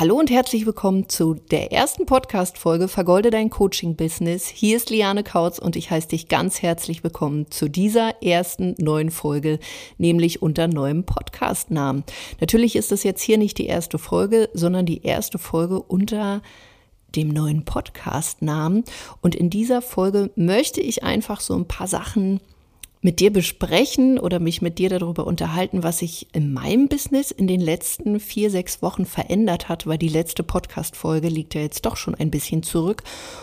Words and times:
Hallo 0.00 0.14
und 0.16 0.30
herzlich 0.30 0.64
willkommen 0.64 1.08
zu 1.08 1.34
der 1.34 1.72
ersten 1.72 2.06
Podcast-Folge 2.06 2.86
Vergolde 2.86 3.30
dein 3.30 3.50
Coaching-Business. 3.50 4.46
Hier 4.46 4.76
ist 4.76 4.90
Liane 4.90 5.24
Kautz 5.24 5.58
und 5.58 5.74
ich 5.74 5.90
heiße 5.90 6.06
dich 6.06 6.28
ganz 6.28 6.62
herzlich 6.62 7.02
willkommen 7.02 7.50
zu 7.50 7.68
dieser 7.68 8.22
ersten 8.22 8.76
neuen 8.78 9.10
Folge, 9.10 9.58
nämlich 9.96 10.40
unter 10.40 10.68
neuem 10.68 11.02
Podcast-Namen. 11.02 12.04
Natürlich 12.38 12.76
ist 12.76 12.92
das 12.92 13.02
jetzt 13.02 13.22
hier 13.22 13.38
nicht 13.38 13.58
die 13.58 13.66
erste 13.66 13.98
Folge, 13.98 14.48
sondern 14.54 14.86
die 14.86 15.02
erste 15.02 15.40
Folge 15.40 15.82
unter 15.82 16.42
dem 17.16 17.30
neuen 17.30 17.64
Podcast-Namen. 17.64 18.84
Und 19.20 19.34
in 19.34 19.50
dieser 19.50 19.82
Folge 19.82 20.30
möchte 20.36 20.80
ich 20.80 21.02
einfach 21.02 21.40
so 21.40 21.56
ein 21.56 21.66
paar 21.66 21.88
Sachen 21.88 22.38
mit 23.00 23.20
dir 23.20 23.32
besprechen 23.32 24.18
oder 24.18 24.40
mich 24.40 24.60
mit 24.60 24.78
dir 24.78 24.88
darüber 24.88 25.26
unterhalten, 25.26 25.82
was 25.82 25.98
sich 25.98 26.28
in 26.32 26.52
meinem 26.52 26.88
Business 26.88 27.30
in 27.30 27.46
den 27.46 27.60
letzten 27.60 28.18
vier, 28.20 28.50
sechs 28.50 28.82
Wochen 28.82 29.06
verändert 29.06 29.68
hat, 29.68 29.86
weil 29.86 29.98
die 29.98 30.08
letzte 30.08 30.42
Podcast-Folge 30.42 31.28
liegt 31.28 31.54
ja 31.54 31.60
jetzt 31.60 31.86
doch 31.86 31.96
schon 31.96 32.14
ein 32.14 32.30
bisschen 32.30 32.62
zurück. 32.62 33.02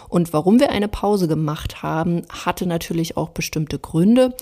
Und 0.10 0.34
warum 0.34 0.60
wir 0.60 0.72
eine 0.72 0.88
Pause 0.88 1.28
gemacht 1.28 1.84
haben, 1.84 2.24
hatte 2.30 2.66
natürlich 2.66 3.18
auch 3.18 3.30
bestimmte 3.30 3.80
Gründe. 3.80 4.36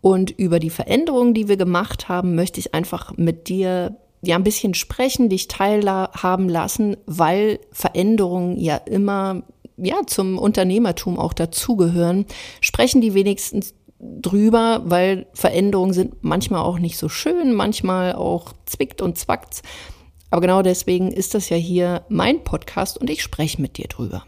Und 0.00 0.30
über 0.32 0.58
die 0.58 0.70
Veränderungen, 0.70 1.34
die 1.34 1.48
wir 1.48 1.56
gemacht 1.56 2.08
haben, 2.08 2.34
möchte 2.34 2.60
ich 2.60 2.74
einfach 2.74 3.16
mit 3.16 3.48
dir 3.48 3.96
ja 4.22 4.36
ein 4.36 4.44
bisschen 4.44 4.74
sprechen, 4.74 5.28
dich 5.28 5.48
teilhaben 5.48 6.48
lassen, 6.48 6.96
weil 7.06 7.60
Veränderungen 7.70 8.58
ja 8.58 8.76
immer 8.76 9.42
ja 9.76 9.98
zum 10.06 10.38
Unternehmertum 10.38 11.18
auch 11.18 11.32
dazugehören. 11.32 12.26
Sprechen 12.60 13.00
die 13.00 13.14
wenigstens 13.14 13.74
drüber, 14.20 14.82
weil 14.84 15.26
Veränderungen 15.34 15.92
sind 15.92 16.22
manchmal 16.22 16.62
auch 16.62 16.78
nicht 16.78 16.98
so 16.98 17.08
schön, 17.08 17.52
manchmal 17.54 18.14
auch 18.14 18.52
zwickt 18.66 19.02
und 19.02 19.18
zwackt. 19.18 19.62
Aber 20.30 20.40
genau 20.40 20.62
deswegen 20.62 21.12
ist 21.12 21.34
das 21.34 21.48
ja 21.48 21.56
hier 21.56 22.04
mein 22.08 22.42
Podcast 22.42 22.98
und 22.98 23.08
ich 23.10 23.22
spreche 23.22 23.62
mit 23.62 23.76
dir 23.76 23.86
drüber. 23.88 24.24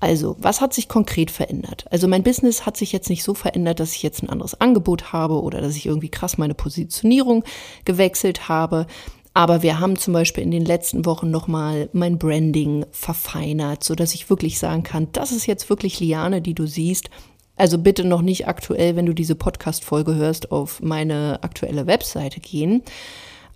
Also, 0.00 0.36
was 0.38 0.60
hat 0.60 0.74
sich 0.74 0.88
konkret 0.88 1.30
verändert? 1.30 1.86
Also, 1.90 2.06
mein 2.06 2.22
Business 2.22 2.66
hat 2.66 2.76
sich 2.76 2.92
jetzt 2.92 3.10
nicht 3.10 3.24
so 3.24 3.34
verändert, 3.34 3.80
dass 3.80 3.94
ich 3.94 4.02
jetzt 4.02 4.22
ein 4.22 4.28
anderes 4.28 4.60
Angebot 4.60 5.12
habe 5.12 5.42
oder 5.42 5.60
dass 5.60 5.76
ich 5.76 5.86
irgendwie 5.86 6.08
krass 6.08 6.38
meine 6.38 6.54
Positionierung 6.54 7.44
gewechselt 7.84 8.48
habe. 8.48 8.86
Aber 9.34 9.62
wir 9.62 9.80
haben 9.80 9.96
zum 9.96 10.14
Beispiel 10.14 10.42
in 10.42 10.50
den 10.50 10.64
letzten 10.64 11.04
Wochen 11.04 11.30
nochmal 11.30 11.88
mein 11.92 12.18
Branding 12.18 12.86
verfeinert, 12.90 13.84
so 13.84 13.94
dass 13.94 14.14
ich 14.14 14.30
wirklich 14.30 14.58
sagen 14.58 14.82
kann, 14.82 15.08
das 15.12 15.32
ist 15.32 15.46
jetzt 15.46 15.68
wirklich 15.68 16.00
Liane, 16.00 16.42
die 16.42 16.54
du 16.54 16.66
siehst. 16.66 17.10
Also 17.58 17.78
bitte 17.78 18.04
noch 18.04 18.22
nicht 18.22 18.46
aktuell, 18.46 18.96
wenn 18.96 19.06
du 19.06 19.12
diese 19.12 19.34
Podcast-Folge 19.34 20.14
hörst, 20.14 20.52
auf 20.52 20.80
meine 20.80 21.40
aktuelle 21.42 21.86
Webseite 21.86 22.40
gehen. 22.40 22.82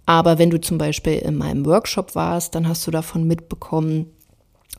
Aber 0.06 0.38
wenn 0.38 0.50
du 0.50 0.60
zum 0.60 0.78
Beispiel 0.78 1.14
in 1.14 1.36
meinem 1.36 1.64
Workshop 1.64 2.14
warst, 2.14 2.54
dann 2.54 2.68
hast 2.68 2.86
du 2.86 2.90
davon 2.90 3.26
mitbekommen, 3.26 4.10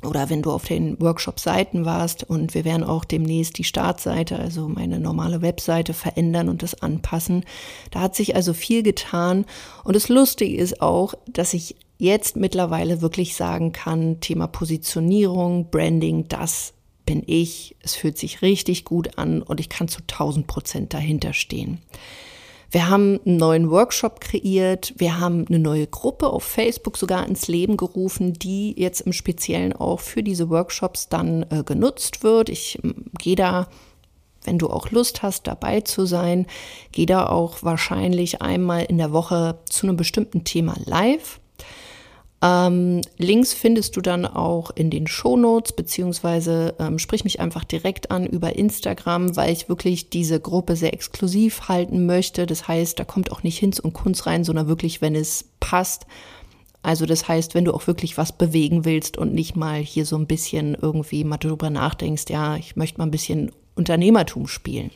oder 0.04 0.30
wenn 0.30 0.42
du 0.42 0.52
auf 0.52 0.66
den 0.66 1.00
Workshop-Seiten 1.00 1.86
warst 1.86 2.30
und 2.30 2.54
wir 2.54 2.66
werden 2.66 2.84
auch 2.84 3.06
demnächst 3.06 3.58
die 3.58 3.64
Startseite, 3.64 4.38
also 4.38 4.68
meine 4.68 5.00
normale 5.00 5.42
Webseite 5.42 5.94
verändern 5.94 6.50
und 6.50 6.62
das 6.62 6.82
anpassen. 6.82 7.46
Da 7.92 8.02
hat 8.02 8.16
sich 8.16 8.36
also 8.36 8.54
viel 8.54 8.84
getan. 8.84 9.46
Und 9.84 9.96
das 9.96 10.10
Lustige 10.10 10.58
ist 10.58 10.82
auch, 10.82 11.14
dass 11.28 11.54
ich 11.54 11.78
jetzt 11.98 12.36
mittlerweile 12.36 13.02
wirklich 13.02 13.36
sagen 13.36 13.72
kann, 13.72 14.20
Thema 14.20 14.48
Positionierung, 14.48 15.70
Branding, 15.70 16.28
das 16.28 16.74
bin 17.06 17.23
ich, 17.26 17.76
es 17.82 17.96
fühlt 17.96 18.18
sich 18.18 18.42
richtig 18.42 18.86
gut 18.86 19.18
an 19.18 19.42
und 19.42 19.59
ich 19.59 19.70
kann 19.70 19.88
zu 19.88 20.00
1000 20.02 20.48
Prozent 20.48 20.94
dahinter 20.94 21.34
stehen. 21.34 21.80
Wir 22.72 22.90
haben 22.90 23.20
einen 23.23 23.38
neuen 23.38 23.70
Workshop 23.70 24.20
kreiert, 24.20 24.94
wir 24.98 25.20
haben 25.20 25.45
eine 25.48 25.60
neue 25.60 25.86
Gruppe 25.86 26.28
auf 26.28 26.44
Facebook 26.44 26.98
sogar 26.98 27.28
ins 27.28 27.48
Leben 27.48 27.78
gerufen, 27.78 28.34
die 28.34 28.73
jetzt 28.76 29.02
im 29.02 29.14
Speziellen 29.14 29.73
auch 29.73 30.00
für 30.00 30.23
diese 30.23 30.50
Workshops 30.50 31.08
dann 31.08 31.45
äh, 31.52 31.64
genutzt 31.64 32.23
wird. 32.23 32.50
Ich 32.50 32.84
äh, 32.84 32.94
gehe 33.20 33.36
da 33.36 33.67
wenn 34.45 34.58
du 34.58 34.70
auch 34.70 34.92
Lust 34.92 35.23
hast, 35.23 35.48
dabei 35.48 35.82
zu 35.82 36.06
sein, 36.06 36.48
geh 36.92 37.06
da 37.06 37.27
auch 37.27 37.64
wahrscheinlich 37.64 38.42
einmal 38.42 38.83
in 38.83 38.98
der 38.98 39.14
Woche 39.14 39.60
zu 39.70 39.88
einem 39.88 39.98
bestimmten 39.98 40.44
Thema 40.44 40.76
live. 40.86 41.39
Ähm, 42.43 42.99
Links 43.17 43.54
findest 43.54 43.95
du 43.95 44.02
dann 44.02 44.26
auch 44.26 44.71
in 44.71 44.89
den 44.89 45.08
Shownotes, 45.08 45.71
beziehungsweise 45.71 46.76
ähm, 46.77 46.99
sprich 46.99 47.23
mich 47.23 47.39
einfach 47.39 47.64
direkt 47.64 48.11
an 48.11 48.26
über 48.26 48.58
Instagram, 48.58 49.37
weil 49.37 49.54
ich 49.54 49.70
wirklich 49.70 50.09
diese 50.09 50.42
Gruppe 50.42 50.76
sehr 50.76 50.93
exklusiv 50.93 51.70
halten 51.70 52.05
möchte. 52.05 52.45
Das 52.45 52.67
heißt, 52.67 52.99
da 52.99 53.05
kommt 53.05 53.32
auch 53.32 53.43
nicht 53.43 53.58
Hinz 53.58 53.80
und 53.80 53.93
Kunst 53.93 54.26
rein, 54.26 54.43
sondern 54.43 54.67
wirklich, 54.67 55.02
wenn 55.02 55.15
es 55.15 55.45
passt. 55.61 56.05
Also 56.82 57.05
das 57.05 57.30
heißt, 57.30 57.55
wenn 57.55 57.64
du 57.64 57.73
auch 57.73 57.87
wirklich 57.87 58.17
was 58.17 58.33
bewegen 58.33 58.83
willst 58.83 59.17
und 59.17 59.33
nicht 59.33 59.55
mal 59.55 59.80
hier 59.80 60.05
so 60.05 60.17
ein 60.17 60.27
bisschen 60.27 60.76
irgendwie 60.80 61.23
mal 61.23 61.37
drüber 61.37 61.70
nachdenkst, 61.70 62.26
ja, 62.27 62.58
ich 62.58 62.76
möchte 62.76 62.98
mal 62.98 63.05
ein 63.05 63.11
bisschen 63.11 63.53
Unternehmertum 63.76 64.48
spielen. 64.48 64.92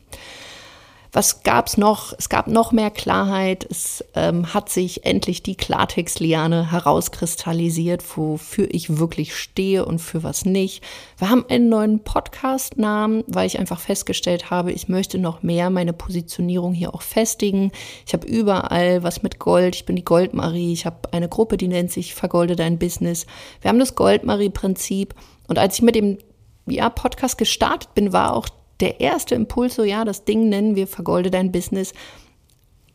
Was 1.18 1.42
gab's 1.42 1.78
noch? 1.78 2.14
Es 2.16 2.30
gab 2.30 2.46
noch 2.46 2.72
mehr 2.72 2.92
Klarheit. 2.92 3.66
Es 3.68 4.06
ähm, 4.14 4.54
hat 4.54 4.70
sich 4.70 5.04
endlich 5.04 5.42
die 5.42 5.56
Klartext-Liane 5.56 6.70
herauskristallisiert, 6.70 8.04
wofür 8.16 8.68
ich 8.70 9.00
wirklich 9.00 9.36
stehe 9.36 9.84
und 9.84 9.98
für 9.98 10.22
was 10.22 10.46
nicht. 10.46 10.84
Wir 11.18 11.32
haben 11.32 11.44
einen 11.50 11.70
neuen 11.70 12.04
Podcast-Namen, 12.04 13.24
weil 13.26 13.48
ich 13.48 13.58
einfach 13.58 13.80
festgestellt 13.80 14.52
habe, 14.52 14.72
ich 14.72 14.90
möchte 14.90 15.18
noch 15.18 15.42
mehr 15.42 15.72
meine 15.72 15.92
Positionierung 15.92 16.76
hier 16.76 16.94
auch 16.94 17.02
festigen. 17.02 17.72
Ich 18.06 18.14
habe 18.14 18.28
überall 18.28 19.02
was 19.02 19.24
mit 19.24 19.40
Gold. 19.40 19.76
Ich 19.76 19.88
bin 19.88 19.96
die 19.96 20.06
Goldmarie. 20.06 20.72
Ich 20.72 20.86
habe 20.86 21.12
eine 21.14 21.30
Gruppe, 21.30 21.58
die 21.58 21.68
nennt 21.68 21.92
sich 21.92 22.14
Vergolde 22.14 22.56
dein 22.56 22.78
Business. 22.78 23.26
Wir 23.62 23.70
haben 23.70 23.80
das 23.80 23.96
Goldmarie-Prinzip. 23.96 25.16
Und 25.48 25.58
als 25.58 25.78
ich 25.78 25.82
mit 25.82 25.96
dem 25.96 26.20
ja, 26.68 26.92
Podcast 26.92 27.40
gestartet 27.40 27.96
bin, 27.96 28.14
war 28.14 28.36
auch 28.36 28.50
der 28.80 29.00
erste 29.00 29.36
Impuls, 29.36 29.76
so 29.76 29.84
ja, 29.84 30.06
das 30.06 30.26
Ding 30.26 30.50
nennen 30.50 30.76
wir 30.76 30.88
Vergolde 30.88 31.32
dein 31.32 31.52
Business. 31.52 31.94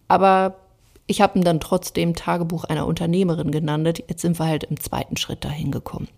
Aber 0.09 0.57
ich 1.07 1.21
habe 1.21 1.39
ihn 1.39 1.45
dann 1.45 1.61
trotzdem 1.61 2.15
Tagebuch 2.15 2.65
einer 2.65 2.87
Unternehmerin 2.87 3.51
genannt. 3.51 4.03
Jetzt 4.09 4.23
sind 4.23 4.39
wir 4.39 4.47
halt 4.47 4.65
im 4.65 4.81
zweiten 4.81 5.17
Schritt 5.17 5.45
dahin 5.45 5.71
gekommen. 5.71 6.09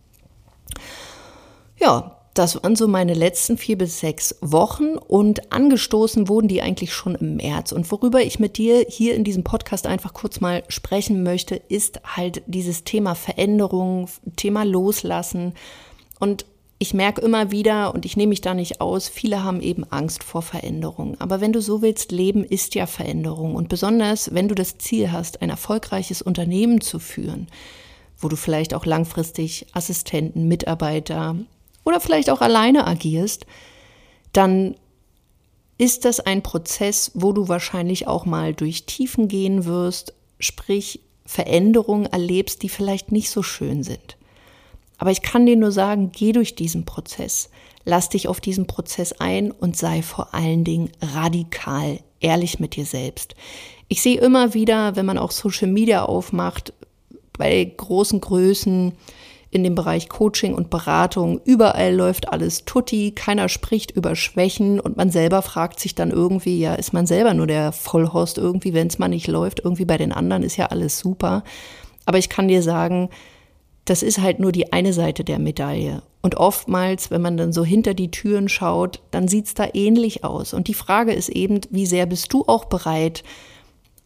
Ja, 1.78 2.18
das 2.34 2.62
waren 2.62 2.74
so 2.74 2.88
meine 2.88 3.14
letzten 3.14 3.56
vier 3.56 3.78
bis 3.78 4.00
sechs 4.00 4.36
Wochen 4.40 4.96
und 4.96 5.52
angestoßen 5.52 6.28
wurden 6.28 6.48
die 6.48 6.62
eigentlich 6.62 6.92
schon 6.92 7.14
im 7.14 7.36
März. 7.36 7.70
Und 7.70 7.90
worüber 7.92 8.22
ich 8.22 8.40
mit 8.40 8.58
dir 8.58 8.84
hier 8.88 9.14
in 9.14 9.22
diesem 9.22 9.44
Podcast 9.44 9.86
einfach 9.86 10.12
kurz 10.12 10.40
mal 10.40 10.64
sprechen 10.68 11.22
möchte, 11.22 11.54
ist 11.54 12.00
halt 12.04 12.42
dieses 12.46 12.82
Thema 12.82 13.14
Veränderung, 13.14 14.08
Thema 14.36 14.64
Loslassen. 14.64 15.54
Und 16.18 16.44
ich 16.78 16.92
merke 16.92 17.20
immer 17.20 17.50
wieder, 17.50 17.94
und 17.94 18.04
ich 18.04 18.16
nehme 18.16 18.30
mich 18.30 18.40
da 18.40 18.52
nicht 18.52 18.80
aus, 18.80 19.08
viele 19.08 19.44
haben 19.44 19.60
eben 19.60 19.84
Angst 19.90 20.24
vor 20.24 20.42
Veränderung. 20.42 21.18
Aber 21.20 21.40
wenn 21.40 21.52
du 21.52 21.60
so 21.60 21.82
willst, 21.82 22.12
Leben 22.12 22.44
ist 22.44 22.74
ja 22.74 22.86
Veränderung. 22.86 23.54
Und 23.54 23.68
besonders, 23.68 24.34
wenn 24.34 24.48
du 24.48 24.54
das 24.54 24.78
Ziel 24.78 25.12
hast, 25.12 25.40
ein 25.40 25.50
erfolgreiches 25.50 26.20
Unternehmen 26.20 26.80
zu 26.80 26.98
führen, 26.98 27.46
wo 28.18 28.28
du 28.28 28.36
vielleicht 28.36 28.74
auch 28.74 28.86
langfristig 28.86 29.66
Assistenten, 29.72 30.48
Mitarbeiter 30.48 31.36
oder 31.84 32.00
vielleicht 32.00 32.30
auch 32.30 32.40
alleine 32.40 32.86
agierst, 32.86 33.46
dann 34.32 34.74
ist 35.78 36.04
das 36.04 36.20
ein 36.20 36.42
Prozess, 36.42 37.12
wo 37.14 37.32
du 37.32 37.48
wahrscheinlich 37.48 38.06
auch 38.06 38.26
mal 38.26 38.54
durch 38.54 38.86
Tiefen 38.86 39.28
gehen 39.28 39.64
wirst, 39.64 40.14
sprich 40.38 41.00
Veränderungen 41.26 42.06
erlebst, 42.06 42.62
die 42.62 42.68
vielleicht 42.68 43.12
nicht 43.12 43.30
so 43.30 43.42
schön 43.42 43.82
sind. 43.82 44.16
Aber 44.98 45.10
ich 45.10 45.22
kann 45.22 45.46
dir 45.46 45.56
nur 45.56 45.72
sagen, 45.72 46.10
geh 46.12 46.32
durch 46.32 46.54
diesen 46.54 46.84
Prozess. 46.84 47.50
Lass 47.84 48.08
dich 48.08 48.28
auf 48.28 48.40
diesen 48.40 48.66
Prozess 48.66 49.12
ein 49.12 49.50
und 49.50 49.76
sei 49.76 50.02
vor 50.02 50.34
allen 50.34 50.64
Dingen 50.64 50.90
radikal 51.00 52.00
ehrlich 52.20 52.58
mit 52.58 52.76
dir 52.76 52.86
selbst. 52.86 53.34
Ich 53.88 54.00
sehe 54.00 54.18
immer 54.18 54.54
wieder, 54.54 54.96
wenn 54.96 55.06
man 55.06 55.18
auch 55.18 55.30
Social 55.30 55.68
Media 55.68 56.04
aufmacht, 56.04 56.72
bei 57.36 57.64
großen 57.76 58.20
Größen 58.20 58.92
in 59.50 59.62
dem 59.62 59.76
Bereich 59.76 60.08
Coaching 60.08 60.54
und 60.54 60.70
Beratung, 60.70 61.40
überall 61.44 61.94
läuft 61.94 62.28
alles 62.28 62.64
tutti, 62.64 63.12
keiner 63.12 63.48
spricht 63.48 63.92
über 63.92 64.16
Schwächen 64.16 64.80
und 64.80 64.96
man 64.96 65.10
selber 65.10 65.42
fragt 65.42 65.78
sich 65.78 65.94
dann 65.94 66.10
irgendwie, 66.10 66.58
ja, 66.58 66.74
ist 66.74 66.92
man 66.92 67.06
selber 67.06 67.34
nur 67.34 67.46
der 67.46 67.70
Vollhorst 67.70 68.36
irgendwie, 68.36 68.74
wenn 68.74 68.88
es 68.88 68.98
mal 68.98 69.08
nicht 69.08 69.28
läuft, 69.28 69.60
irgendwie 69.60 69.84
bei 69.84 69.96
den 69.96 70.12
anderen 70.12 70.42
ist 70.42 70.56
ja 70.56 70.66
alles 70.66 70.98
super. 70.98 71.44
Aber 72.04 72.18
ich 72.18 72.28
kann 72.28 72.48
dir 72.48 72.62
sagen, 72.62 73.10
das 73.84 74.02
ist 74.02 74.20
halt 74.20 74.40
nur 74.40 74.52
die 74.52 74.72
eine 74.72 74.92
Seite 74.92 75.24
der 75.24 75.38
Medaille. 75.38 76.02
Und 76.22 76.36
oftmals, 76.36 77.10
wenn 77.10 77.20
man 77.20 77.36
dann 77.36 77.52
so 77.52 77.64
hinter 77.64 77.92
die 77.92 78.10
Türen 78.10 78.48
schaut, 78.48 79.02
dann 79.10 79.28
sieht 79.28 79.46
es 79.46 79.54
da 79.54 79.68
ähnlich 79.74 80.24
aus. 80.24 80.54
Und 80.54 80.68
die 80.68 80.74
Frage 80.74 81.12
ist 81.12 81.28
eben, 81.28 81.60
wie 81.70 81.84
sehr 81.84 82.06
bist 82.06 82.32
du 82.32 82.44
auch 82.46 82.64
bereit, 82.64 83.24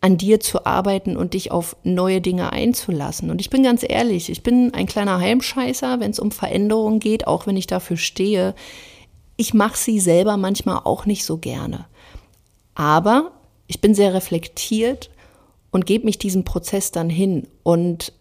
an 0.00 0.16
dir 0.16 0.40
zu 0.40 0.64
arbeiten 0.64 1.16
und 1.16 1.34
dich 1.34 1.50
auf 1.50 1.76
neue 1.82 2.20
Dinge 2.20 2.52
einzulassen. 2.52 3.30
Und 3.30 3.40
ich 3.40 3.50
bin 3.50 3.62
ganz 3.62 3.84
ehrlich, 3.88 4.30
ich 4.30 4.42
bin 4.42 4.72
ein 4.74 4.86
kleiner 4.86 5.18
Heimscheißer, 5.18 6.00
wenn 6.00 6.10
es 6.10 6.20
um 6.20 6.30
Veränderungen 6.30 7.00
geht, 7.00 7.26
auch 7.26 7.46
wenn 7.46 7.56
ich 7.56 7.66
dafür 7.66 7.96
stehe. 7.96 8.54
Ich 9.36 9.54
mache 9.54 9.76
sie 9.76 9.98
selber 9.98 10.36
manchmal 10.36 10.80
auch 10.84 11.04
nicht 11.06 11.24
so 11.24 11.38
gerne. 11.38 11.86
Aber 12.74 13.32
ich 13.66 13.80
bin 13.80 13.94
sehr 13.94 14.14
reflektiert 14.14 15.10
und 15.70 15.86
gebe 15.86 16.04
mich 16.04 16.18
diesem 16.18 16.44
Prozess 16.44 16.92
dann 16.92 17.10
hin. 17.10 17.48
Und 17.64 18.12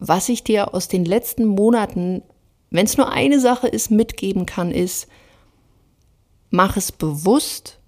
was 0.00 0.28
ich 0.30 0.42
dir 0.42 0.74
aus 0.74 0.88
den 0.88 1.04
letzten 1.04 1.44
Monaten, 1.44 2.22
wenn 2.70 2.86
es 2.86 2.96
nur 2.96 3.12
eine 3.12 3.38
Sache 3.38 3.68
ist, 3.68 3.90
mitgeben 3.90 4.46
kann, 4.46 4.72
ist, 4.72 5.06
mach 6.48 6.76
es 6.76 6.90
bewusst, 6.90 7.78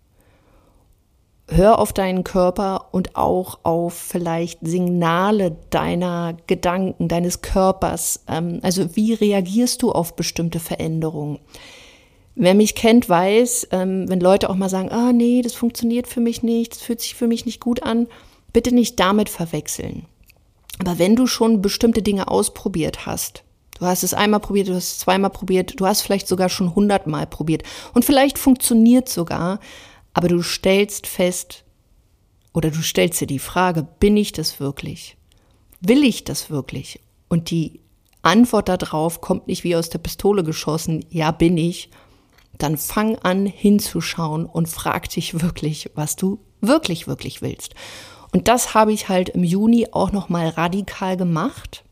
hör 1.49 1.79
auf 1.79 1.93
deinen 1.93 2.23
Körper 2.23 2.89
und 2.93 3.17
auch 3.17 3.61
auf 3.63 3.95
vielleicht 3.95 4.61
Signale 4.63 5.57
deiner 5.71 6.37
Gedanken, 6.47 7.09
deines 7.09 7.41
Körpers. 7.41 8.25
Ähm, 8.29 8.61
also 8.63 8.95
wie 8.95 9.15
reagierst 9.15 9.83
du 9.83 9.91
auf 9.91 10.15
bestimmte 10.15 10.61
Veränderungen? 10.61 11.39
Wer 12.35 12.55
mich 12.55 12.75
kennt, 12.75 13.09
weiß, 13.09 13.69
ähm, 13.73 14.09
wenn 14.09 14.21
Leute 14.21 14.49
auch 14.49 14.55
mal 14.55 14.71
sagen, 14.71 14.91
ah 14.91 15.13
nee, 15.13 15.43
das 15.43 15.55
funktioniert 15.55 16.07
für 16.07 16.21
mich 16.21 16.43
nicht, 16.43 16.73
das 16.73 16.83
fühlt 16.83 17.01
sich 17.01 17.15
für 17.15 17.27
mich 17.27 17.45
nicht 17.45 17.61
gut 17.61 17.83
an, 17.83 18.07
bitte 18.53 18.75
nicht 18.75 18.99
damit 19.01 19.29
verwechseln. 19.29 20.07
Aber 20.79 20.99
wenn 20.99 21.17
du 21.17 21.27
schon 21.27 21.63
bestimmte 21.63 22.03
Dinge 22.03 22.29
ausprobiert 22.29 23.07
hast, 23.07 23.45
du 23.79 23.87
hast 23.87 24.03
es 24.03 24.15
einmal 24.15 24.41
probiert, 24.41 24.69
du 24.69 24.75
hast 24.75 24.93
es 24.93 24.99
zweimal 25.01 25.31
probiert, 25.31 25.79
du 25.79 25.87
hast 25.87 26.03
vielleicht 26.03 26.29
sogar 26.29 26.49
schon 26.49 26.75
hundertmal 26.75 27.27
probiert 27.27 27.63
und 27.95 28.05
vielleicht 28.05 28.39
funktioniert 28.39 29.09
sogar, 29.09 29.61
aber 30.15 30.29
du 30.29 30.43
stellst 30.43 31.07
fest 31.07 31.65
oder 32.53 32.71
du 32.71 32.83
stellst 32.83 33.21
dir 33.21 33.27
die 33.27 33.39
Frage, 33.39 33.87
bin 34.01 34.17
ich 34.17 34.33
das 34.33 34.61
wirklich? 34.61 35.17
Will 35.81 36.05
ich 36.05 36.25
das 36.25 36.51
wirklich? 36.51 37.01
Und 37.29 37.51
die 37.51 37.81
Antwort 38.23 38.69
darauf 38.69 39.21
kommt 39.21 39.49
nicht 39.49 39.65
wie 39.65 39.75
aus 39.75 39.91
der 39.91 39.99
Pistole 39.99 40.45
geschossen, 40.45 41.05
ja 41.11 41.33
bin 41.33 41.57
ich. 41.57 41.91
Dann 42.59 42.77
fang 42.77 43.17
an 43.17 43.47
hinzuschauen 43.47 44.47
und 44.47 44.69
frag 44.69 45.09
dich 45.09 45.41
wirklich, 45.43 45.91
was 45.95 46.17
du 46.17 46.39
wirklich, 46.61 47.09
wirklich 47.09 47.43
willst. 47.43 47.75
Und 48.33 48.49
das 48.49 48.75
habe 48.75 48.93
ich 48.93 49.09
halt 49.09 49.29
im 49.31 49.45
Juni 49.45 49.89
auch 49.93 50.11
nochmal 50.11 50.49
radikal 50.49 51.17
gemacht. 51.17 51.85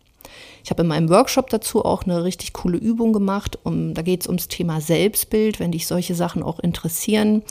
Ich 0.64 0.70
habe 0.70 0.82
in 0.82 0.88
meinem 0.88 1.08
Workshop 1.08 1.48
dazu 1.50 1.84
auch 1.84 2.04
eine 2.04 2.24
richtig 2.24 2.52
coole 2.52 2.78
Übung 2.78 3.12
gemacht. 3.12 3.58
Um, 3.62 3.94
da 3.94 4.02
geht 4.02 4.22
es 4.22 4.26
ums 4.26 4.48
Thema 4.48 4.80
Selbstbild. 4.80 5.60
Wenn 5.60 5.72
dich 5.72 5.86
solche 5.86 6.14
Sachen 6.14 6.42
auch 6.42 6.58
interessieren, 6.58 7.42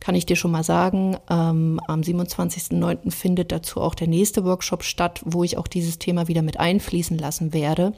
kann 0.00 0.14
ich 0.14 0.26
dir 0.26 0.36
schon 0.36 0.50
mal 0.50 0.64
sagen, 0.64 1.16
ähm, 1.28 1.80
am 1.88 2.00
27.09. 2.00 3.10
findet 3.10 3.52
dazu 3.52 3.80
auch 3.80 3.94
der 3.94 4.06
nächste 4.06 4.44
Workshop 4.44 4.82
statt, 4.82 5.20
wo 5.24 5.44
ich 5.44 5.58
auch 5.58 5.66
dieses 5.66 5.98
Thema 5.98 6.28
wieder 6.28 6.42
mit 6.42 6.60
einfließen 6.60 7.18
lassen 7.18 7.52
werde. 7.52 7.94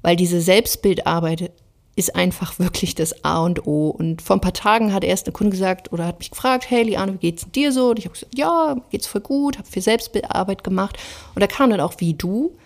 Weil 0.00 0.16
diese 0.16 0.40
Selbstbildarbeit 0.40 1.52
ist 1.94 2.16
einfach 2.16 2.58
wirklich 2.58 2.94
das 2.94 3.24
A 3.24 3.44
und 3.44 3.66
O. 3.66 3.88
Und 3.90 4.22
vor 4.22 4.36
ein 4.36 4.40
paar 4.40 4.54
Tagen 4.54 4.92
hat 4.92 5.04
erst 5.04 5.26
eine 5.26 5.32
Kunde 5.32 5.50
gesagt 5.50 5.92
oder 5.92 6.06
hat 6.06 6.18
mich 6.18 6.30
gefragt, 6.30 6.68
hey 6.68 6.84
Liane, 6.84 7.14
wie 7.14 7.18
geht's 7.18 7.46
dir 7.50 7.72
so? 7.72 7.90
Und 7.90 7.98
ich 7.98 8.06
habe 8.06 8.14
gesagt, 8.14 8.36
ja, 8.36 8.76
geht's 8.90 9.06
voll 9.06 9.20
gut, 9.20 9.58
habe 9.58 9.68
viel 9.68 9.82
Selbstbildarbeit 9.82 10.64
gemacht. 10.64 10.96
Und 11.34 11.40
da 11.40 11.46
kam 11.46 11.70
dann 11.70 11.80
auch 11.80 11.94
wie 11.98 12.14
du 12.14 12.56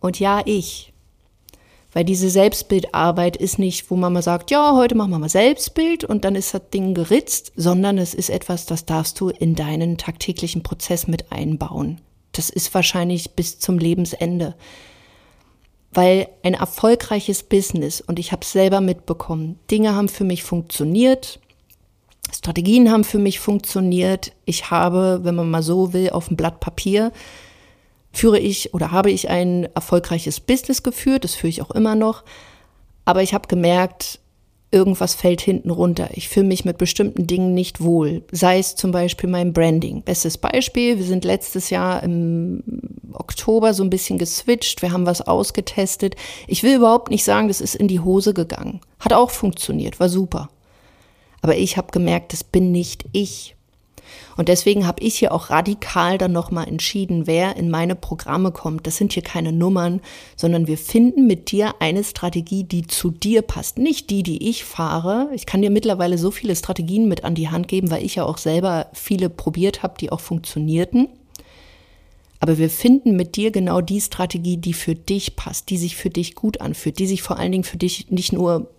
und 0.00 0.18
ja, 0.18 0.42
ich. 0.44 0.92
Weil 1.92 2.04
diese 2.04 2.30
Selbstbildarbeit 2.30 3.36
ist 3.36 3.58
nicht, 3.58 3.90
wo 3.90 3.96
man 3.96 4.12
mal 4.12 4.22
sagt, 4.22 4.50
ja, 4.50 4.74
heute 4.74 4.94
machen 4.94 5.10
wir 5.10 5.18
mal 5.18 5.28
Selbstbild 5.28 6.04
und 6.04 6.24
dann 6.24 6.36
ist 6.36 6.54
das 6.54 6.70
Ding 6.72 6.94
geritzt, 6.94 7.52
sondern 7.56 7.98
es 7.98 8.14
ist 8.14 8.30
etwas, 8.30 8.64
das 8.64 8.84
darfst 8.84 9.18
du 9.20 9.28
in 9.28 9.56
deinen 9.56 9.98
tagtäglichen 9.98 10.62
Prozess 10.62 11.08
mit 11.08 11.32
einbauen. 11.32 12.00
Das 12.32 12.48
ist 12.48 12.72
wahrscheinlich 12.74 13.32
bis 13.32 13.58
zum 13.58 13.78
Lebensende. 13.78 14.54
Weil 15.92 16.28
ein 16.44 16.54
erfolgreiches 16.54 17.42
Business, 17.42 18.00
und 18.00 18.18
ich 18.18 18.30
habe 18.32 18.42
es 18.42 18.52
selber 18.52 18.80
mitbekommen, 18.80 19.58
Dinge 19.70 19.94
haben 19.94 20.08
für 20.08 20.24
mich 20.24 20.44
funktioniert, 20.44 21.40
Strategien 22.32 22.90
haben 22.90 23.04
für 23.04 23.18
mich 23.18 23.40
funktioniert. 23.40 24.32
Ich 24.44 24.70
habe, 24.70 25.20
wenn 25.22 25.34
man 25.34 25.50
mal 25.50 25.62
so 25.62 25.92
will, 25.92 26.10
auf 26.10 26.28
dem 26.28 26.36
Blatt 26.36 26.60
Papier 26.60 27.12
führe 28.12 28.38
ich 28.38 28.74
oder 28.74 28.90
habe 28.90 29.10
ich 29.10 29.28
ein 29.28 29.68
erfolgreiches 29.74 30.40
Business 30.40 30.82
geführt, 30.82 31.24
das 31.24 31.34
führe 31.34 31.50
ich 31.50 31.62
auch 31.62 31.70
immer 31.70 31.94
noch. 31.94 32.24
Aber 33.04 33.22
ich 33.22 33.34
habe 33.34 33.48
gemerkt, 33.48 34.19
irgendwas 34.70 35.14
fällt 35.14 35.40
hinten 35.40 35.70
runter. 35.70 36.10
Ich 36.12 36.28
fühle 36.28 36.46
mich 36.46 36.64
mit 36.64 36.78
bestimmten 36.78 37.26
Dingen 37.26 37.54
nicht 37.54 37.80
wohl. 37.80 38.22
Sei 38.30 38.58
es 38.58 38.76
zum 38.76 38.92
Beispiel 38.92 39.28
mein 39.28 39.52
Branding. 39.52 40.02
Bestes 40.02 40.38
Beispiel, 40.38 40.96
wir 40.98 41.04
sind 41.04 41.24
letztes 41.24 41.70
Jahr 41.70 42.02
im 42.02 42.62
Oktober 43.12 43.74
so 43.74 43.82
ein 43.82 43.90
bisschen 43.90 44.18
geswitcht, 44.18 44.82
wir 44.82 44.92
haben 44.92 45.06
was 45.06 45.22
ausgetestet. 45.22 46.14
Ich 46.46 46.62
will 46.62 46.76
überhaupt 46.76 47.10
nicht 47.10 47.24
sagen, 47.24 47.48
das 47.48 47.60
ist 47.60 47.74
in 47.74 47.88
die 47.88 48.00
Hose 48.00 48.32
gegangen. 48.32 48.80
Hat 49.00 49.12
auch 49.12 49.30
funktioniert, 49.30 49.98
war 49.98 50.08
super. 50.08 50.50
Aber 51.42 51.56
ich 51.56 51.76
habe 51.76 51.90
gemerkt, 51.90 52.32
das 52.32 52.44
bin 52.44 52.70
nicht 52.70 53.06
ich. 53.12 53.56
Und 54.36 54.48
deswegen 54.48 54.86
habe 54.86 55.02
ich 55.02 55.16
hier 55.16 55.32
auch 55.32 55.50
radikal 55.50 56.18
dann 56.18 56.32
nochmal 56.32 56.68
entschieden, 56.68 57.26
wer 57.26 57.56
in 57.56 57.70
meine 57.70 57.94
Programme 57.94 58.52
kommt. 58.52 58.86
Das 58.86 58.96
sind 58.96 59.12
hier 59.12 59.22
keine 59.22 59.52
Nummern, 59.52 60.00
sondern 60.36 60.66
wir 60.66 60.78
finden 60.78 61.26
mit 61.26 61.50
dir 61.50 61.74
eine 61.80 62.04
Strategie, 62.04 62.64
die 62.64 62.86
zu 62.86 63.10
dir 63.10 63.42
passt. 63.42 63.78
Nicht 63.78 64.10
die, 64.10 64.22
die 64.22 64.48
ich 64.48 64.64
fahre. 64.64 65.28
Ich 65.34 65.46
kann 65.46 65.62
dir 65.62 65.70
mittlerweile 65.70 66.18
so 66.18 66.30
viele 66.30 66.56
Strategien 66.56 67.08
mit 67.08 67.24
an 67.24 67.34
die 67.34 67.48
Hand 67.48 67.68
geben, 67.68 67.90
weil 67.90 68.04
ich 68.04 68.14
ja 68.16 68.24
auch 68.24 68.38
selber 68.38 68.86
viele 68.92 69.30
probiert 69.30 69.82
habe, 69.82 69.94
die 70.00 70.10
auch 70.10 70.20
funktionierten. 70.20 71.08
Aber 72.40 72.56
wir 72.56 72.70
finden 72.70 73.16
mit 73.16 73.36
dir 73.36 73.50
genau 73.50 73.82
die 73.82 74.00
Strategie, 74.00 74.56
die 74.56 74.72
für 74.72 74.94
dich 74.94 75.36
passt, 75.36 75.68
die 75.68 75.76
sich 75.76 75.96
für 75.96 76.08
dich 76.08 76.34
gut 76.34 76.62
anfühlt, 76.62 76.98
die 76.98 77.06
sich 77.06 77.20
vor 77.22 77.38
allen 77.38 77.52
Dingen 77.52 77.64
für 77.64 77.76
dich 77.76 78.10
nicht 78.10 78.32
nur 78.32 78.70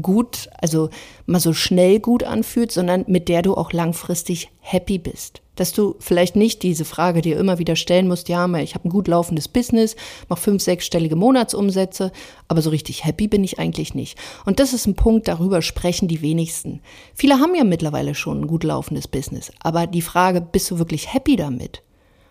gut, 0.00 0.48
also 0.60 0.88
mal 1.26 1.40
so 1.40 1.52
schnell 1.52 1.98
gut 1.98 2.22
anfühlt, 2.22 2.70
sondern 2.70 3.04
mit 3.08 3.28
der 3.28 3.42
du 3.42 3.54
auch 3.54 3.72
langfristig 3.72 4.50
happy 4.60 4.98
bist. 4.98 5.42
Dass 5.56 5.72
du 5.72 5.96
vielleicht 5.98 6.36
nicht 6.36 6.62
diese 6.62 6.84
Frage 6.84 7.22
dir 7.22 7.38
immer 7.38 7.58
wieder 7.58 7.76
stellen 7.76 8.08
musst, 8.08 8.28
ja, 8.28 8.46
ich 8.58 8.74
habe 8.74 8.88
ein 8.88 8.90
gut 8.90 9.08
laufendes 9.08 9.48
Business, 9.48 9.96
mache 10.28 10.40
fünf, 10.40 10.62
sechsstellige 10.62 11.16
Monatsumsätze, 11.16 12.12
aber 12.48 12.62
so 12.62 12.70
richtig 12.70 13.04
happy 13.04 13.26
bin 13.28 13.44
ich 13.44 13.58
eigentlich 13.58 13.94
nicht. 13.94 14.16
Und 14.46 14.60
das 14.60 14.72
ist 14.72 14.86
ein 14.86 14.94
Punkt, 14.94 15.28
darüber 15.28 15.60
sprechen 15.60 16.08
die 16.08 16.22
wenigsten. 16.22 16.80
Viele 17.14 17.40
haben 17.40 17.54
ja 17.54 17.64
mittlerweile 17.64 18.14
schon 18.14 18.42
ein 18.42 18.46
gut 18.46 18.64
laufendes 18.64 19.08
Business, 19.08 19.52
aber 19.60 19.86
die 19.86 20.02
Frage, 20.02 20.40
bist 20.40 20.70
du 20.70 20.78
wirklich 20.78 21.12
happy 21.12 21.36
damit? 21.36 21.82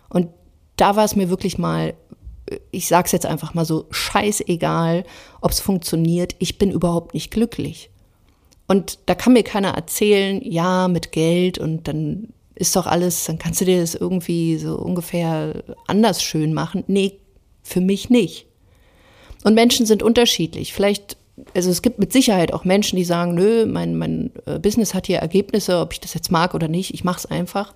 Und 0.08 0.28
da 0.76 0.96
war 0.96 1.04
es 1.04 1.14
mir 1.14 1.28
wirklich 1.28 1.58
mal 1.58 1.94
ich 2.70 2.88
sag's 2.88 3.12
jetzt 3.12 3.26
einfach 3.26 3.54
mal 3.54 3.64
so, 3.64 3.86
scheißegal, 3.90 5.04
ob 5.40 5.50
es 5.50 5.60
funktioniert, 5.60 6.34
ich 6.38 6.58
bin 6.58 6.70
überhaupt 6.70 7.14
nicht 7.14 7.30
glücklich. 7.30 7.90
Und 8.66 8.98
da 9.06 9.14
kann 9.14 9.32
mir 9.32 9.42
keiner 9.42 9.70
erzählen, 9.70 10.40
ja, 10.44 10.88
mit 10.88 11.12
Geld 11.12 11.58
und 11.58 11.88
dann 11.88 12.28
ist 12.54 12.76
doch 12.76 12.86
alles, 12.86 13.24
dann 13.24 13.38
kannst 13.38 13.60
du 13.60 13.64
dir 13.64 13.80
das 13.80 13.94
irgendwie 13.94 14.58
so 14.58 14.76
ungefähr 14.76 15.64
anders 15.86 16.22
schön 16.22 16.52
machen. 16.52 16.84
Nee, 16.86 17.18
für 17.62 17.80
mich 17.80 18.10
nicht. 18.10 18.46
Und 19.44 19.54
Menschen 19.54 19.86
sind 19.86 20.02
unterschiedlich. 20.02 20.74
Vielleicht, 20.74 21.16
also 21.54 21.70
es 21.70 21.82
gibt 21.82 21.98
mit 21.98 22.12
Sicherheit 22.12 22.52
auch 22.52 22.64
Menschen, 22.64 22.96
die 22.96 23.04
sagen, 23.04 23.34
nö, 23.34 23.64
mein, 23.66 23.96
mein 23.96 24.30
äh, 24.46 24.58
Business 24.58 24.92
hat 24.94 25.06
hier 25.06 25.18
Ergebnisse, 25.18 25.80
ob 25.80 25.92
ich 25.92 26.00
das 26.00 26.14
jetzt 26.14 26.30
mag 26.30 26.54
oder 26.54 26.68
nicht, 26.68 26.92
ich 26.92 27.02
mach's 27.02 27.26
einfach. 27.26 27.72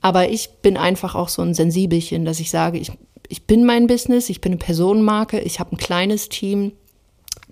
Aber 0.00 0.28
ich 0.28 0.50
bin 0.60 0.76
einfach 0.76 1.14
auch 1.14 1.30
so 1.30 1.40
ein 1.40 1.54
Sensibelchen, 1.54 2.26
dass 2.26 2.40
ich 2.40 2.50
sage, 2.50 2.78
ich 2.78 2.92
ich 3.28 3.46
bin 3.46 3.64
mein 3.64 3.86
Business, 3.86 4.30
ich 4.30 4.40
bin 4.40 4.52
eine 4.52 4.58
Personenmarke, 4.58 5.40
ich 5.40 5.60
habe 5.60 5.72
ein 5.72 5.78
kleines 5.78 6.28
Team. 6.28 6.72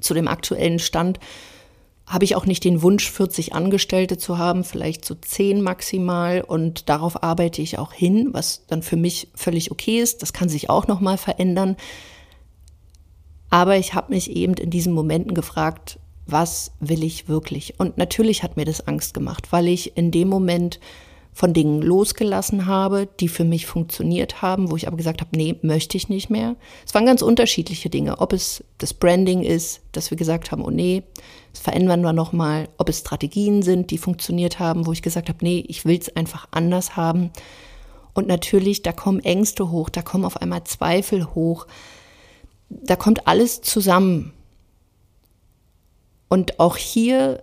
Zu 0.00 0.14
dem 0.14 0.28
aktuellen 0.28 0.78
Stand 0.78 1.20
habe 2.06 2.24
ich 2.24 2.34
auch 2.34 2.44
nicht 2.44 2.64
den 2.64 2.82
Wunsch, 2.82 3.10
40 3.10 3.54
Angestellte 3.54 4.18
zu 4.18 4.36
haben, 4.36 4.64
vielleicht 4.64 5.04
so 5.04 5.14
10 5.14 5.62
maximal. 5.62 6.42
Und 6.42 6.88
darauf 6.88 7.22
arbeite 7.22 7.62
ich 7.62 7.78
auch 7.78 7.92
hin, 7.92 8.28
was 8.32 8.66
dann 8.66 8.82
für 8.82 8.96
mich 8.96 9.28
völlig 9.34 9.70
okay 9.70 10.00
ist. 10.00 10.22
Das 10.22 10.32
kann 10.32 10.48
sich 10.48 10.68
auch 10.68 10.88
nochmal 10.88 11.16
verändern. 11.16 11.76
Aber 13.48 13.76
ich 13.76 13.94
habe 13.94 14.12
mich 14.12 14.30
eben 14.30 14.54
in 14.54 14.70
diesen 14.70 14.92
Momenten 14.92 15.34
gefragt, 15.34 15.98
was 16.26 16.72
will 16.80 17.02
ich 17.04 17.28
wirklich? 17.28 17.78
Und 17.78 17.98
natürlich 17.98 18.42
hat 18.42 18.56
mir 18.56 18.64
das 18.64 18.86
Angst 18.86 19.14
gemacht, 19.14 19.48
weil 19.50 19.68
ich 19.68 19.96
in 19.96 20.10
dem 20.10 20.28
Moment 20.28 20.80
von 21.34 21.54
Dingen 21.54 21.80
losgelassen 21.80 22.66
habe, 22.66 23.08
die 23.18 23.28
für 23.28 23.44
mich 23.44 23.66
funktioniert 23.66 24.42
haben, 24.42 24.70
wo 24.70 24.76
ich 24.76 24.86
aber 24.86 24.98
gesagt 24.98 25.22
habe, 25.22 25.34
nee, 25.34 25.56
möchte 25.62 25.96
ich 25.96 26.10
nicht 26.10 26.28
mehr. 26.28 26.56
Es 26.86 26.94
waren 26.94 27.06
ganz 27.06 27.22
unterschiedliche 27.22 27.88
Dinge, 27.88 28.18
ob 28.18 28.34
es 28.34 28.62
das 28.78 28.92
Branding 28.92 29.42
ist, 29.42 29.80
dass 29.92 30.10
wir 30.10 30.18
gesagt 30.18 30.52
haben, 30.52 30.62
oh 30.62 30.70
nee, 30.70 31.02
das 31.52 31.62
verändern 31.62 32.02
wir 32.02 32.12
nochmal, 32.12 32.68
ob 32.76 32.90
es 32.90 32.98
Strategien 32.98 33.62
sind, 33.62 33.90
die 33.90 33.98
funktioniert 33.98 34.58
haben, 34.58 34.86
wo 34.86 34.92
ich 34.92 35.00
gesagt 35.00 35.30
habe, 35.30 35.38
nee, 35.42 35.64
ich 35.68 35.86
will 35.86 35.98
es 35.98 36.14
einfach 36.14 36.48
anders 36.50 36.96
haben. 36.96 37.30
Und 38.12 38.28
natürlich, 38.28 38.82
da 38.82 38.92
kommen 38.92 39.20
Ängste 39.20 39.70
hoch, 39.70 39.88
da 39.88 40.02
kommen 40.02 40.26
auf 40.26 40.36
einmal 40.36 40.64
Zweifel 40.64 41.34
hoch, 41.34 41.66
da 42.68 42.94
kommt 42.96 43.26
alles 43.26 43.62
zusammen. 43.62 44.34
Und 46.28 46.60
auch 46.60 46.76
hier 46.76 47.42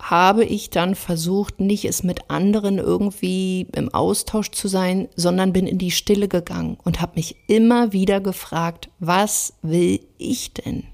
habe 0.00 0.44
ich 0.44 0.70
dann 0.70 0.94
versucht, 0.94 1.60
nicht 1.60 1.84
es 1.84 2.02
mit 2.02 2.30
anderen 2.30 2.78
irgendwie 2.78 3.66
im 3.74 3.92
Austausch 3.92 4.50
zu 4.50 4.68
sein, 4.68 5.08
sondern 5.16 5.52
bin 5.52 5.66
in 5.66 5.78
die 5.78 5.90
Stille 5.90 6.28
gegangen 6.28 6.76
und 6.84 7.00
habe 7.00 7.12
mich 7.16 7.36
immer 7.46 7.92
wieder 7.92 8.20
gefragt, 8.20 8.90
was 8.98 9.54
will 9.62 10.00
ich 10.18 10.52
denn? 10.52 10.84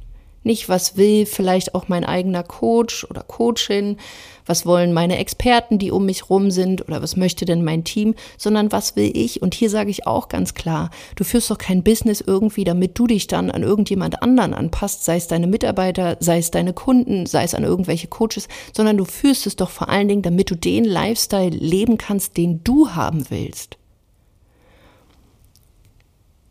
Nicht, 0.44 0.68
was 0.68 0.96
will 0.96 1.26
vielleicht 1.26 1.75
auch 1.75 1.88
mein 1.88 2.04
eigener 2.04 2.42
Coach 2.42 3.04
oder 3.08 3.22
Coachin, 3.22 3.96
was 4.44 4.66
wollen 4.66 4.92
meine 4.92 5.18
Experten, 5.18 5.78
die 5.78 5.92
um 5.92 6.06
mich 6.06 6.28
rum 6.28 6.50
sind 6.50 6.82
oder 6.82 7.00
was 7.00 7.16
möchte 7.16 7.44
denn 7.44 7.62
mein 7.62 7.84
Team, 7.84 8.14
sondern 8.37 8.72
was 8.72 8.96
will 8.96 9.11
ich? 9.14 9.40
Und 9.40 9.54
hier 9.54 9.70
sage 9.70 9.90
ich 9.90 10.06
auch 10.06 10.28
ganz 10.28 10.54
klar, 10.54 10.90
du 11.14 11.22
führst 11.22 11.50
doch 11.50 11.58
kein 11.58 11.84
Business 11.84 12.20
irgendwie, 12.20 12.64
damit 12.64 12.99
du 12.99 13.06
dich 13.06 13.28
dann 13.28 13.50
an 13.50 13.62
irgendjemand 13.62 14.22
anderen 14.22 14.52
anpasst, 14.52 15.04
sei 15.04 15.16
es 15.16 15.28
deine 15.28 15.46
Mitarbeiter, 15.46 16.16
sei 16.18 16.38
es 16.38 16.50
deine 16.50 16.72
Kunden, 16.72 17.26
sei 17.26 17.44
es 17.44 17.54
an 17.54 17.62
irgendwelche 17.62 18.08
Coaches, 18.08 18.49
sondern 18.72 18.96
du 18.96 19.04
führst 19.04 19.46
es 19.46 19.54
doch 19.56 19.70
vor 19.70 19.88
allen 19.88 20.08
Dingen, 20.08 20.22
damit 20.22 20.50
du 20.50 20.56
den 20.56 20.84
Lifestyle 20.84 21.56
leben 21.56 21.99
kannst, 21.99 22.37
den 22.37 22.64
du 22.64 22.90
haben 22.90 23.30
willst. 23.30 23.78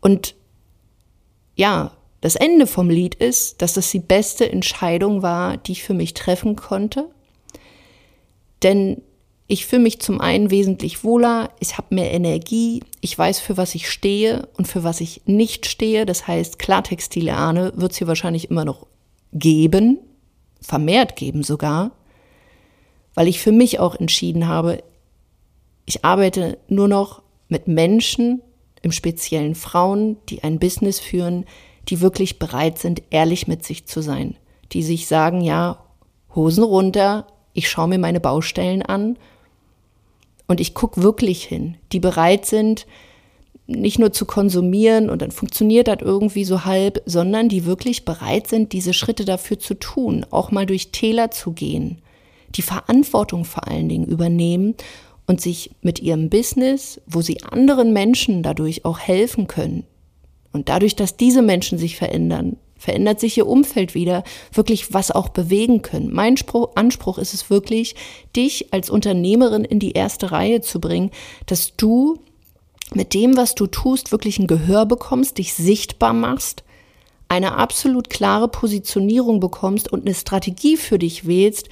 Und 0.00 0.34
ja, 1.54 1.92
das 2.22 2.36
Ende 2.36 2.68
vom 2.68 2.88
Lied 2.88 3.16
ist, 3.16 3.60
dass 3.60 3.74
das 3.74 3.90
die 3.90 3.98
beste 3.98 4.50
Entscheidung 4.50 5.22
war, 5.22 5.56
die 5.56 5.72
ich 5.72 5.82
für 5.82 5.92
mich 5.92 6.14
treffen 6.14 6.54
konnte. 6.54 7.10
Denn 8.62 9.02
ich 9.48 9.66
fühle 9.66 9.82
mich 9.82 10.00
zum 10.00 10.20
einen 10.20 10.50
wesentlich 10.52 11.02
wohler, 11.02 11.50
ich 11.58 11.76
habe 11.76 11.94
mehr 11.94 12.12
Energie, 12.12 12.84
ich 13.00 13.18
weiß, 13.18 13.40
für 13.40 13.56
was 13.56 13.74
ich 13.74 13.90
stehe 13.90 14.48
und 14.56 14.68
für 14.68 14.84
was 14.84 15.00
ich 15.00 15.22
nicht 15.26 15.66
stehe. 15.66 16.06
Das 16.06 16.28
heißt, 16.28 16.60
Klartextile 16.60 17.36
Ahne 17.36 17.72
wird 17.74 17.90
es 17.90 17.98
hier 17.98 18.06
wahrscheinlich 18.06 18.50
immer 18.50 18.64
noch 18.64 18.86
geben, 19.32 19.98
vermehrt 20.60 21.16
geben 21.16 21.42
sogar, 21.42 21.90
weil 23.14 23.26
ich 23.26 23.40
für 23.40 23.52
mich 23.52 23.80
auch 23.80 23.96
entschieden 23.96 24.46
habe, 24.46 24.82
ich 25.86 26.04
arbeite 26.04 26.56
nur 26.68 26.86
noch 26.86 27.22
mit 27.48 27.66
Menschen, 27.66 28.42
im 28.80 28.92
speziellen 28.92 29.56
Frauen, 29.56 30.16
die 30.28 30.44
ein 30.44 30.60
Business 30.60 31.00
führen, 31.00 31.46
die 31.88 32.00
wirklich 32.00 32.38
bereit 32.38 32.78
sind, 32.78 33.02
ehrlich 33.10 33.48
mit 33.48 33.64
sich 33.64 33.86
zu 33.86 34.02
sein, 34.02 34.36
die 34.72 34.82
sich 34.82 35.06
sagen, 35.06 35.40
ja, 35.40 35.78
Hosen 36.34 36.64
runter, 36.64 37.26
ich 37.52 37.68
schaue 37.68 37.88
mir 37.88 37.98
meine 37.98 38.20
Baustellen 38.20 38.82
an 38.82 39.18
und 40.46 40.60
ich 40.60 40.74
gucke 40.74 41.02
wirklich 41.02 41.44
hin, 41.44 41.76
die 41.92 42.00
bereit 42.00 42.46
sind, 42.46 42.86
nicht 43.66 43.98
nur 43.98 44.12
zu 44.12 44.26
konsumieren 44.26 45.08
und 45.08 45.22
dann 45.22 45.30
funktioniert 45.30 45.88
das 45.88 45.98
irgendwie 46.00 46.44
so 46.44 46.64
halb, 46.64 47.02
sondern 47.06 47.48
die 47.48 47.64
wirklich 47.64 48.04
bereit 48.04 48.48
sind, 48.48 48.72
diese 48.72 48.92
Schritte 48.92 49.24
dafür 49.24 49.58
zu 49.58 49.74
tun, 49.74 50.26
auch 50.30 50.50
mal 50.50 50.66
durch 50.66 50.90
Täler 50.92 51.30
zu 51.30 51.52
gehen, 51.52 52.00
die 52.50 52.62
Verantwortung 52.62 53.44
vor 53.44 53.68
allen 53.68 53.88
Dingen 53.88 54.06
übernehmen 54.06 54.74
und 55.26 55.40
sich 55.40 55.70
mit 55.80 56.00
ihrem 56.00 56.28
Business, 56.28 57.00
wo 57.06 57.22
sie 57.22 57.42
anderen 57.44 57.92
Menschen 57.92 58.42
dadurch 58.42 58.84
auch 58.84 58.98
helfen 58.98 59.46
können, 59.46 59.84
und 60.52 60.68
dadurch, 60.68 60.96
dass 60.96 61.16
diese 61.16 61.42
Menschen 61.42 61.78
sich 61.78 61.96
verändern, 61.96 62.56
verändert 62.76 63.20
sich 63.20 63.38
ihr 63.38 63.46
Umfeld 63.46 63.94
wieder, 63.94 64.24
wirklich 64.52 64.92
was 64.92 65.10
auch 65.10 65.28
bewegen 65.28 65.82
können. 65.82 66.12
Mein 66.12 66.36
Spruch, 66.36 66.70
Anspruch 66.74 67.18
ist 67.18 67.32
es 67.32 67.48
wirklich, 67.48 67.94
dich 68.34 68.72
als 68.72 68.90
Unternehmerin 68.90 69.64
in 69.64 69.78
die 69.78 69.92
erste 69.92 70.32
Reihe 70.32 70.60
zu 70.60 70.80
bringen, 70.80 71.10
dass 71.46 71.76
du 71.76 72.18
mit 72.92 73.14
dem, 73.14 73.36
was 73.36 73.54
du 73.54 73.66
tust, 73.66 74.12
wirklich 74.12 74.38
ein 74.38 74.46
Gehör 74.46 74.84
bekommst, 74.84 75.38
dich 75.38 75.54
sichtbar 75.54 76.12
machst, 76.12 76.64
eine 77.28 77.56
absolut 77.56 78.10
klare 78.10 78.48
Positionierung 78.48 79.40
bekommst 79.40 79.90
und 79.90 80.04
eine 80.04 80.14
Strategie 80.14 80.76
für 80.76 80.98
dich 80.98 81.26
wählst, 81.26 81.68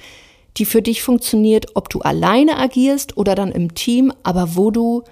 die 0.57 0.65
für 0.65 0.81
dich 0.81 1.03
funktioniert, 1.03 1.75
ob 1.75 1.89
du 1.89 1.99
alleine 1.99 2.57
agierst 2.57 3.15
oder 3.17 3.35
dann 3.35 3.51
im 3.51 3.75
Team, 3.75 4.11
aber 4.23 4.55
wo 4.55 4.71
du 4.71 5.03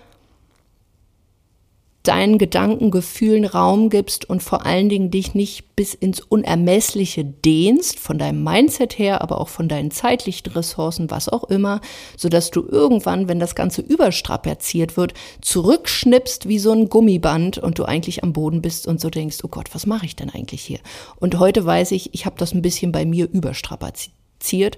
deinen 2.03 2.37
Gedanken, 2.37 2.91
Gefühlen 2.91 3.43
Raum 3.43 3.89
gibst 3.89 4.29
und 4.29 4.41
vor 4.41 4.65
allen 4.65 4.87
Dingen 4.87 5.11
dich 5.11 5.35
nicht 5.35 5.75
bis 5.75 5.93
ins 5.93 6.21
Unermessliche 6.21 7.25
dehnst, 7.25 7.99
von 7.99 8.17
deinem 8.17 8.43
Mindset 8.43 8.97
her, 8.97 9.21
aber 9.21 9.39
auch 9.41 9.49
von 9.49 9.67
deinen 9.67 9.91
zeitlichen 9.91 10.51
Ressourcen, 10.53 11.11
was 11.11 11.27
auch 11.27 11.43
immer, 11.45 11.81
sodass 12.15 12.51
du 12.51 12.65
irgendwann, 12.65 13.27
wenn 13.27 13.39
das 13.39 13.53
Ganze 13.53 13.81
überstrapaziert 13.81 14.95
wird, 14.95 15.13
zurückschnippst 15.41 16.47
wie 16.47 16.59
so 16.59 16.71
ein 16.71 16.87
Gummiband 16.87 17.57
und 17.57 17.77
du 17.79 17.83
eigentlich 17.83 18.23
am 18.23 18.31
Boden 18.31 18.61
bist 18.61 18.87
und 18.87 19.01
so 19.01 19.09
denkst, 19.09 19.39
oh 19.43 19.49
Gott, 19.49 19.73
was 19.73 19.85
mache 19.85 20.05
ich 20.05 20.15
denn 20.15 20.29
eigentlich 20.29 20.61
hier? 20.61 20.79
Und 21.19 21.37
heute 21.37 21.65
weiß 21.65 21.91
ich, 21.91 22.13
ich 22.13 22.25
habe 22.25 22.37
das 22.37 22.53
ein 22.53 22.61
bisschen 22.61 22.93
bei 22.93 23.05
mir 23.05 23.29
überstrapaziert, 23.29 24.77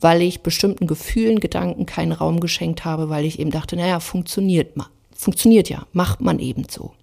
weil 0.00 0.22
ich 0.22 0.42
bestimmten 0.42 0.86
Gefühlen, 0.86 1.40
Gedanken 1.40 1.86
keinen 1.86 2.12
Raum 2.12 2.38
geschenkt 2.38 2.84
habe, 2.84 3.08
weil 3.08 3.24
ich 3.24 3.40
eben 3.40 3.50
dachte, 3.50 3.76
naja, 3.76 3.98
funktioniert 3.98 4.76
mal 4.76 4.86
Funktioniert 5.22 5.68
ja, 5.68 5.86
macht 5.92 6.20
man 6.20 6.40
eben 6.40 6.64
so. 6.68 6.94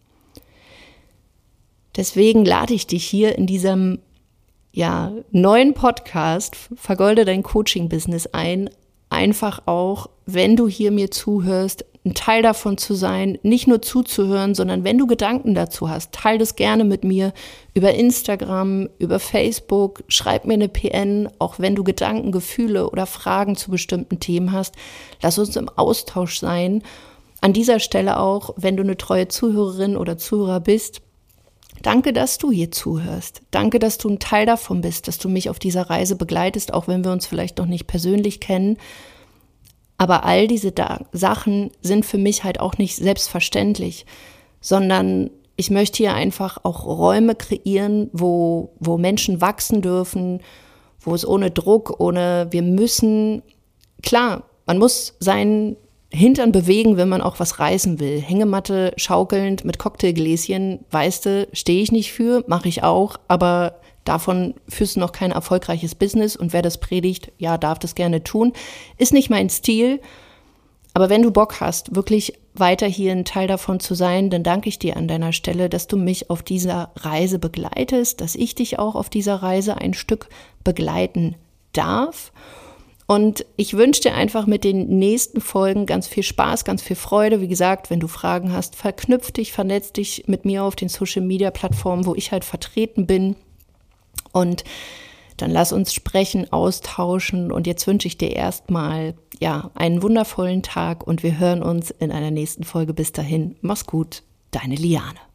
Deswegen 1.96 2.44
lade 2.44 2.74
ich 2.74 2.86
dich 2.86 3.06
hier 3.06 3.38
in 3.38 3.48
diesem 3.48 4.00
ja, 4.74 5.14
neuen 5.32 5.74
Podcast 5.74 6.58
Vergolde 6.76 7.24
dein 7.24 7.44
Coaching-Business 7.44 8.28
ein, 8.34 8.70
einfach 9.10 9.62
auch, 9.68 10.10
wenn 10.26 10.58
du 10.58 10.68
hier 10.68 10.92
mir 10.92 11.12
zuhörst, 11.12 11.86
ein 12.04 12.14
Teil 12.14 12.42
davon 12.42 12.78
zu 12.78 12.94
sein, 12.94 13.38
nicht 13.42 13.68
nur 13.68 13.82
zuzuhören, 13.82 14.54
sondern 14.54 14.84
wenn 14.84 14.98
du 14.98 15.08
Gedanken 15.08 15.54
dazu 15.54 15.90
hast, 15.90 16.12
teile 16.12 16.40
das 16.40 16.58
gerne 16.58 16.84
mit 16.84 17.06
mir 17.06 17.32
über 17.74 17.94
Instagram, 17.94 18.90
über 19.00 19.20
Facebook, 19.20 20.04
schreib 20.10 20.44
mir 20.44 20.56
eine 20.56 20.68
PN, 20.68 21.30
auch 21.40 21.58
wenn 21.58 21.76
du 21.76 21.86
Gedanken, 21.86 22.34
Gefühle 22.34 22.90
oder 22.90 23.06
Fragen 23.06 23.56
zu 23.56 23.72
bestimmten 23.72 24.20
Themen 24.20 24.52
hast. 24.52 24.76
Lass 25.22 25.40
uns 25.40 25.56
im 25.56 25.70
Austausch 25.70 26.40
sein 26.40 26.84
an 27.42 27.54
dieser 27.54 27.80
Stelle 27.80 28.20
auch, 28.20 28.54
wenn 28.58 28.76
du 28.78 28.84
eine 28.84 28.98
treue 28.98 29.28
Zuhörerin 29.28 29.96
oder 29.96 30.18
Zuhörer 30.18 30.60
bist, 30.60 31.02
danke, 31.82 32.14
dass 32.14 32.38
du 32.38 32.52
hier 32.52 32.72
zuhörst. 32.72 33.42
Danke, 33.52 33.80
dass 33.80 33.98
du 33.98 34.10
ein 34.10 34.20
Teil 34.20 34.46
davon 34.46 34.82
bist, 34.82 35.08
dass 35.08 35.18
du 35.18 35.30
mich 35.30 35.50
auf 35.50 35.60
dieser 35.60 35.90
Reise 35.90 36.16
begleitest, 36.16 36.74
auch 36.74 36.88
wenn 36.88 37.04
wir 37.04 37.12
uns 37.12 37.26
vielleicht 37.26 37.58
noch 37.58 37.66
nicht 37.66 37.88
persönlich 37.88 38.40
kennen. 38.40 38.78
Aber 39.98 40.26
all 40.26 40.48
diese 40.48 40.72
da 40.72 41.06
Sachen 41.12 41.72
sind 41.82 42.06
für 42.06 42.18
mich 42.18 42.44
halt 42.44 42.60
auch 42.60 42.78
nicht 42.78 42.96
selbstverständlich, 42.96 44.06
sondern 44.62 45.30
ich 45.56 45.72
möchte 45.72 45.98
hier 45.98 46.14
einfach 46.14 46.58
auch 46.64 46.86
Räume 46.86 47.36
kreieren, 47.36 48.10
wo, 48.14 48.74
wo 48.80 48.98
Menschen 48.98 49.42
wachsen 49.42 49.82
dürfen, 49.82 50.42
wo 51.02 51.14
es 51.14 51.28
ohne 51.28 51.52
Druck, 51.52 52.00
ohne 52.00 52.48
wir 52.52 52.62
müssen, 52.62 53.42
klar, 54.02 54.44
man 54.66 54.78
muss 54.78 55.16
seinen 55.20 55.76
Hintern 56.12 56.52
bewegen, 56.52 56.98
wenn 56.98 57.10
man 57.10 57.22
auch 57.22 57.40
was 57.40 57.60
reißen 57.60 58.00
will. 58.00 58.20
Hängematte 58.20 58.94
schaukelnd 58.98 59.64
mit 59.64 59.78
Cocktailgläschen, 59.78 60.80
weißt 60.90 61.26
du, 61.26 61.48
stehe 61.54 61.84
ich 61.84 61.92
nicht 61.92 62.12
für, 62.12 62.44
mache 62.48 62.68
ich 62.68 62.84
auch, 62.84 63.18
aber 63.28 63.80
davon 64.06 64.56
führst 64.68 64.96
du 64.96 65.02
noch 65.02 65.12
kein 65.12 65.32
erfolgreiches 65.32 65.94
Business 65.94 66.36
und 66.36 66.52
wer 66.52 66.64
das 66.64 66.80
predigt, 66.80 67.32
ja, 67.38 67.58
darf 67.58 67.78
das 67.78 67.94
gerne 67.94 68.24
tun. 68.24 68.54
Ist 68.98 69.14
nicht 69.14 69.30
mein 69.30 69.50
Stil, 69.50 70.00
aber 70.96 71.10
wenn 71.10 71.22
du 71.22 71.32
Bock 71.32 71.62
hast, 71.62 71.96
wirklich 71.96 72.34
weiter 72.56 72.88
hier 72.88 73.12
ein 73.12 73.24
Teil 73.24 73.48
davon 73.48 73.80
zu 73.80 73.94
sein, 73.94 74.32
dann 74.32 74.44
danke 74.44 74.68
ich 74.68 74.80
dir 74.80 74.98
an 74.98 75.08
deiner 75.08 75.32
Stelle, 75.32 75.70
dass 75.70 75.88
du 75.88 75.96
mich 75.96 76.30
auf 76.30 76.42
dieser 76.42 76.92
Reise 76.96 77.38
begleitest, 77.38 78.20
dass 78.20 78.36
ich 78.36 78.56
dich 78.56 78.80
auch 78.80 78.96
auf 78.96 79.10
dieser 79.10 79.36
Reise 79.36 79.78
ein 79.78 79.94
Stück 79.94 80.28
begleiten 80.64 81.36
darf. 81.74 82.32
Und 83.10 83.44
ich 83.56 83.76
wünsche 83.76 84.04
dir 84.04 84.14
einfach 84.14 84.46
mit 84.46 84.64
den 84.64 85.00
nächsten 85.00 85.42
Folgen 85.42 85.88
ganz 85.88 86.08
viel 86.08 86.22
Spaß, 86.22 86.64
ganz 86.64 86.84
viel 86.84 86.96
Freude. 86.96 87.42
Wie 87.42 87.48
gesagt, 87.48 87.90
wenn 87.90 88.00
du 88.00 88.08
Fragen 88.08 88.54
hast, 88.54 88.76
verknüpf 88.76 89.32
dich, 89.32 89.52
vernetz 89.52 89.92
dich 89.92 90.26
mit 90.28 90.46
mir 90.46 90.64
auf 90.64 90.76
den 90.76 90.90
Social 90.90 91.24
Media 91.24 91.50
Plattformen, 91.50 92.06
wo 92.06 92.14
ich 92.14 92.32
halt 92.32 92.46
vertreten 92.46 93.08
bin. 93.08 93.36
Und 94.32 94.64
dann 95.38 95.50
lass 95.50 95.74
uns 95.74 95.92
sprechen, 95.92 96.54
austauschen. 96.54 97.52
Und 97.52 97.66
jetzt 97.66 97.88
wünsche 97.88 98.08
ich 98.08 98.20
dir 98.20 98.32
erstmal, 98.36 99.16
ja, 99.40 99.72
einen 99.74 100.04
wundervollen 100.04 100.62
Tag 100.62 101.08
und 101.08 101.24
wir 101.24 101.40
hören 101.40 101.64
uns 101.64 101.90
in 101.90 102.12
einer 102.12 102.30
nächsten 102.30 102.64
Folge. 102.64 102.94
Bis 102.94 103.12
dahin, 103.12 103.56
mach's 103.62 103.88
gut, 103.88 104.22
deine 104.52 104.76
Liane. 104.76 105.29